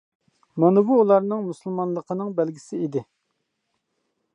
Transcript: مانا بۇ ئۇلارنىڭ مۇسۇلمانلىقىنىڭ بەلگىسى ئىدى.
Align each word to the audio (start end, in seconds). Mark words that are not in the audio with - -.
مانا 0.63 0.83
بۇ 0.87 0.97
ئۇلارنىڭ 1.01 1.43
مۇسۇلمانلىقىنىڭ 1.51 2.33
بەلگىسى 2.41 2.81
ئىدى. 2.87 3.05